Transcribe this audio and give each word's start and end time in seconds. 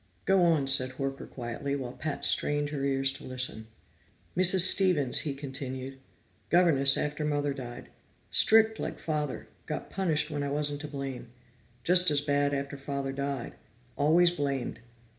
"Go 0.25 0.41
on," 0.41 0.65
said 0.65 0.93
Horker 0.93 1.27
quietly, 1.29 1.75
while 1.75 1.91
Pat 1.91 2.25
strained 2.25 2.71
her 2.71 2.83
ears 2.83 3.11
to 3.11 3.23
listen. 3.23 3.67
"Mrs. 4.35 4.61
Stevens," 4.61 5.19
he 5.19 5.35
continued. 5.35 5.99
"Governess 6.49 6.97
after 6.97 7.23
Mother 7.23 7.53
died. 7.53 7.89
Strict 8.31 8.79
like 8.79 8.97
Father, 8.97 9.47
got 9.67 9.91
punished 9.91 10.31
when 10.31 10.41
I 10.41 10.49
wasn't 10.49 10.81
to 10.81 10.87
blame. 10.87 11.29
Just 11.83 12.09
as 12.09 12.19
bad 12.19 12.51
after 12.51 12.77
Father 12.77 13.11
died. 13.11 13.53
Always 13.95 14.31
blamed. 14.31 14.79